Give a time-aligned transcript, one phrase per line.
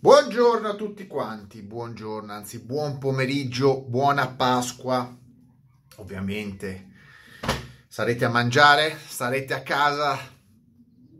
[0.00, 5.12] Buongiorno a tutti quanti, buongiorno, anzi buon pomeriggio, buona Pasqua.
[5.96, 6.90] Ovviamente
[7.88, 10.16] sarete a mangiare, sarete a casa,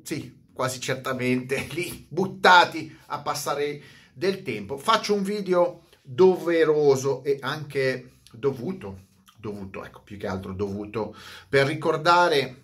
[0.05, 3.83] sì, quasi certamente lì buttati a passare
[4.15, 4.79] del tempo.
[4.79, 9.07] Faccio un video doveroso e anche dovuto,
[9.37, 11.17] dovuto, ecco, più che altro dovuto,
[11.49, 12.63] per ricordare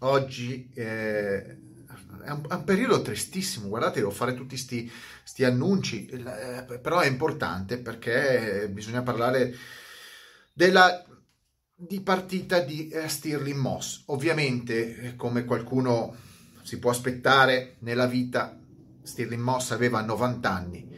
[0.00, 1.68] oggi eh,
[2.24, 7.06] è un, è un, periodo tristissimo, guardate, devo fare tutti questi annunci, eh, però è
[7.06, 9.54] importante perché bisogna parlare
[10.52, 11.04] della
[11.82, 14.02] di partita di eh, Stirling Moss.
[14.06, 16.14] Ovviamente, eh, come qualcuno
[16.62, 18.58] si può aspettare nella vita,
[19.02, 20.88] Stirling Moss aveva 90 anni,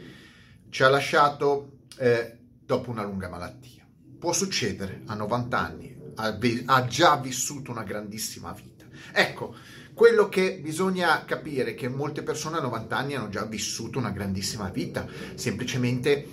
[0.69, 3.87] ci ha lasciato eh, dopo una lunga malattia.
[4.19, 8.85] Può succedere a 90 anni, ha, ha già vissuto una grandissima vita.
[9.13, 9.55] Ecco,
[9.93, 14.11] quello che bisogna capire è che molte persone a 90 anni hanno già vissuto una
[14.11, 16.27] grandissima vita, semplicemente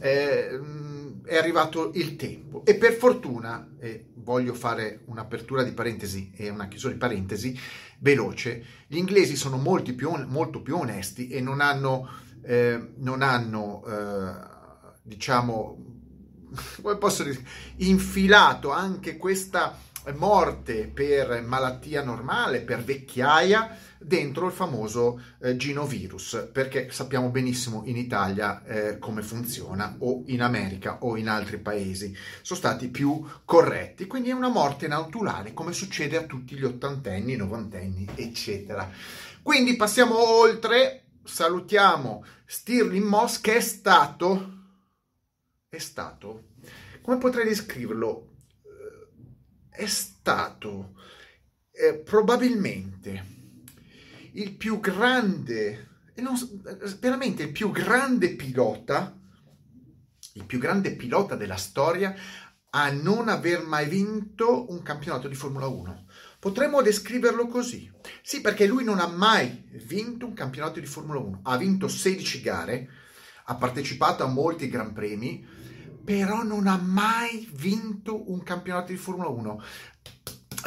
[0.00, 0.60] eh,
[1.24, 2.64] è arrivato il tempo.
[2.64, 7.58] E per fortuna, eh, voglio fare un'apertura di parentesi e una chiusura di parentesi
[7.98, 12.08] veloce, gli inglesi sono più, molto più onesti e non hanno,
[12.42, 14.54] eh, non hanno eh,
[15.02, 15.84] diciamo,
[16.82, 17.42] come posso dire,
[17.76, 19.78] infilato anche questa
[20.14, 27.96] morte per malattia normale, per vecchiaia, dentro il famoso eh, ginovirus, perché sappiamo benissimo in
[27.96, 34.06] Italia eh, come funziona, o in America o in altri paesi, sono stati più corretti.
[34.06, 38.88] Quindi è una morte naturale, come succede a tutti gli ottantenni, novantenni, eccetera.
[39.42, 44.54] Quindi passiamo oltre, salutiamo Stirling Moss che è stato,
[45.68, 46.44] è stato,
[47.02, 48.34] come potrei descriverlo?
[49.76, 50.94] È stato
[51.70, 53.34] eh, probabilmente
[54.32, 56.34] il più grande, non,
[56.98, 59.18] veramente il più grande pilota,
[60.34, 62.14] il più grande pilota della storia
[62.70, 66.06] a non aver mai vinto un campionato di Formula 1.
[66.38, 67.90] Potremmo descriverlo così.
[68.22, 71.40] Sì, perché lui non ha mai vinto un campionato di Formula 1.
[71.44, 72.90] Ha vinto 16 gare,
[73.46, 75.44] ha partecipato a molti Gran Premi,
[76.06, 79.60] però non ha mai vinto un campionato di Formula 1.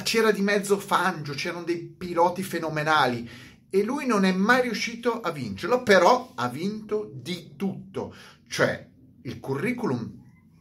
[0.03, 3.27] C'era di mezzo Fangio, c'erano dei piloti fenomenali
[3.69, 8.13] e lui non è mai riuscito a vincerlo, però ha vinto di tutto,
[8.49, 8.85] cioè
[9.21, 10.13] il curriculum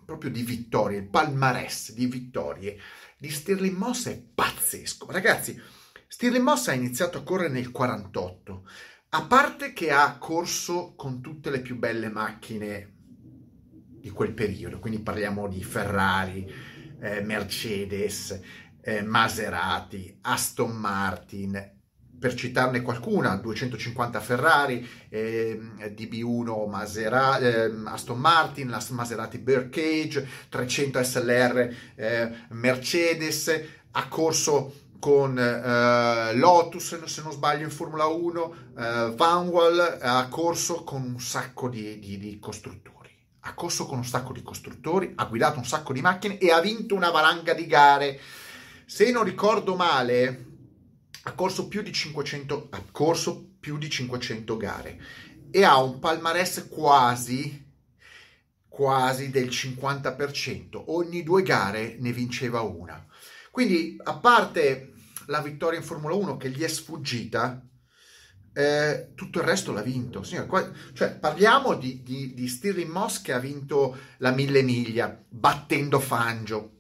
[0.05, 2.79] proprio di vittorie, il palmarès di vittorie
[3.19, 5.11] di Stirling Moss è pazzesco.
[5.11, 5.61] Ragazzi,
[6.07, 8.69] Stirling Moss ha iniziato a correre nel 48,
[9.09, 12.98] a parte che ha corso con tutte le più belle macchine
[14.01, 16.51] di quel periodo, quindi parliamo di Ferrari,
[17.01, 18.41] eh, Mercedes,
[18.81, 21.77] eh, Maserati, Aston Martin,
[22.19, 25.59] per citarne qualcuna, 250 Ferrari, eh,
[25.95, 35.39] DB1 Masera, eh, Aston Martin, la Maserati Birdcage, 300 SLR eh, Mercedes, ha corso con
[35.39, 41.69] eh, Lotus, se non sbaglio, in Formula 1, eh, Vanwall ha corso con un sacco
[41.69, 42.98] di, di, di costruttori
[43.49, 46.61] ha corso con un sacco di costruttori, ha guidato un sacco di macchine e ha
[46.61, 48.21] vinto una valanga di gare.
[48.85, 50.47] Se non ricordo male,
[51.23, 55.01] ha corso più di 500, ha corso più di 500 gare
[55.51, 57.67] e ha un palmarès quasi
[58.69, 60.85] quasi del 50%.
[60.87, 63.05] Ogni due gare ne vinceva una.
[63.51, 64.93] Quindi, a parte
[65.27, 67.61] la vittoria in Formula 1 che gli è sfuggita,
[68.53, 70.23] eh, tutto il resto l'ha vinto.
[70.23, 75.17] Signore, qua, cioè, parliamo di, di, di Stirling Moss che ha vinto la mille miglia
[75.29, 76.73] battendo Fangio.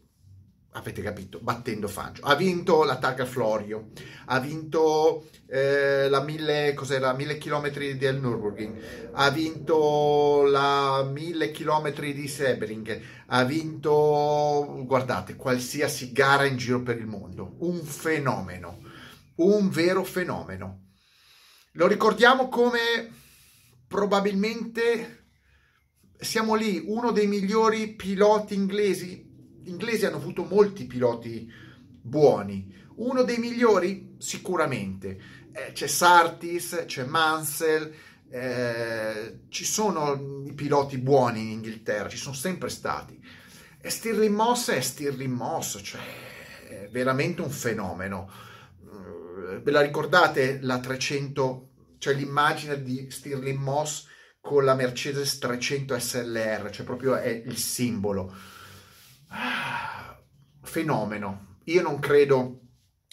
[0.72, 1.40] Avete capito?
[1.40, 2.22] Battendo Fangio.
[2.22, 3.88] Ha vinto la Targa Florio,
[4.26, 12.12] ha vinto eh, la mille, cos'era, mille chilometri del Nürburgring, ha vinto la mille chilometri
[12.12, 17.54] di Sebring, ha vinto, guardate, qualsiasi gara in giro per il mondo.
[17.60, 18.80] Un fenomeno,
[19.36, 20.87] un vero fenomeno.
[21.78, 23.08] Lo ricordiamo come
[23.86, 25.26] probabilmente
[26.18, 29.24] siamo lì, uno dei migliori piloti inglesi.
[29.62, 31.48] Gli inglesi hanno avuto molti piloti
[32.02, 32.74] buoni.
[32.96, 34.16] Uno dei migliori?
[34.18, 35.20] Sicuramente.
[35.52, 37.94] Eh, c'è Sartis, c'è Mansell,
[38.28, 43.24] eh, ci sono i piloti buoni in Inghilterra, ci sono sempre stati.
[43.80, 46.00] E Stirling Moss è Stirling Moss, cioè
[46.70, 48.47] è veramente un fenomeno.
[49.62, 51.68] Ve la ricordate la 300
[51.98, 54.06] cioè l'immagine di Stirling Moss
[54.40, 58.34] con la Mercedes 300 SLR, cioè proprio è il simbolo.
[59.28, 60.16] Ah,
[60.62, 61.56] fenomeno.
[61.64, 62.60] Io non credo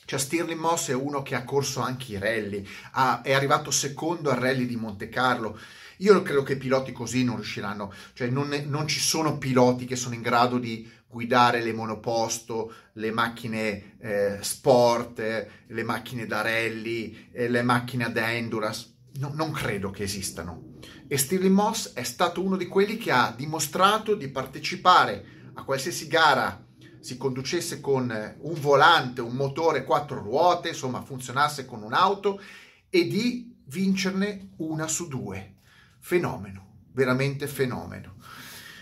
[0.05, 4.29] Cioè Stirling Moss è uno che ha corso anche i rally, ha, è arrivato secondo
[4.29, 5.59] al rally di Monte Carlo.
[5.99, 10.13] Io credo che piloti così non riusciranno, cioè non, non ci sono piloti che sono
[10.13, 17.29] in grado di guidare le monoposto, le macchine eh, sport, eh, le macchine da rally,
[17.31, 18.93] eh, le macchine da endurance.
[19.19, 20.73] No, non credo che esistano.
[21.07, 26.07] E Stirling Moss è stato uno di quelli che ha dimostrato di partecipare a qualsiasi
[26.07, 26.61] gara
[26.99, 32.41] si conducesse con un volante, un motore quattro ruote, insomma funzionasse con un'auto
[32.89, 35.59] e di vincerne una su due.
[35.99, 38.15] Fenomeno, veramente fenomeno.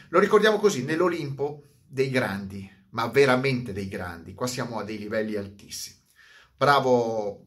[0.09, 1.62] Lo ricordiamo così, nell'Olimpo
[1.93, 5.97] dei grandi, ma veramente dei grandi, qua siamo a dei livelli altissimi.
[6.57, 7.45] Bravo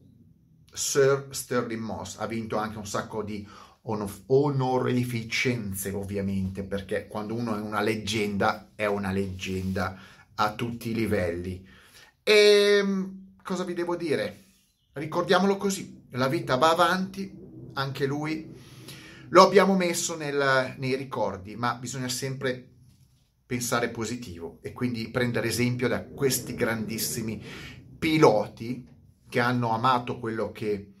[0.71, 3.45] Sir Sterling Moss, ha vinto anche un sacco di
[3.81, 9.99] onorificenze ovviamente, perché quando uno è una leggenda, è una leggenda
[10.35, 11.67] a tutti i livelli.
[12.23, 14.45] E ehm, cosa vi devo dire?
[14.93, 17.29] Ricordiamolo così, la vita va avanti,
[17.73, 18.55] anche lui
[19.29, 22.75] lo abbiamo messo nel, nei ricordi, ma bisogna sempre
[23.47, 27.41] pensare positivo e quindi prendere esempio da questi grandissimi
[27.97, 28.85] piloti
[29.29, 30.93] che hanno amato quello che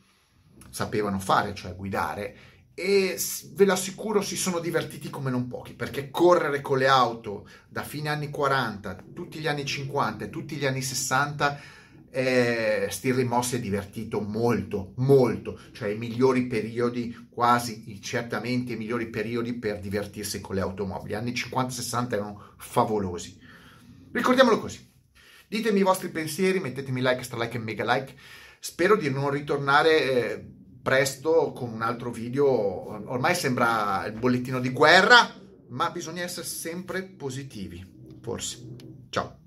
[0.69, 2.35] sapevano fare, cioè guidare,
[2.73, 3.19] e
[3.53, 7.81] ve lo assicuro si sono divertiti come non pochi perché correre con le auto da
[7.81, 11.59] fine anni 40 tutti gli anni 50 e tutti gli anni 60
[12.09, 19.09] eh, Stirling Moss è divertito molto molto cioè i migliori periodi quasi certamente i migliori
[19.09, 23.37] periodi per divertirsi con le automobili anni 50-60 erano favolosi
[24.11, 24.89] ricordiamolo così
[25.47, 28.15] ditemi i vostri pensieri mettetemi like stra e mega like
[28.59, 30.55] spero di non ritornare eh,
[30.87, 32.45] presto con un altro video.
[33.11, 35.29] Ormai sembra il bollettino di guerra,
[35.67, 37.85] ma bisogna essere sempre positivi,
[38.21, 38.65] forse.
[39.09, 39.46] Ciao.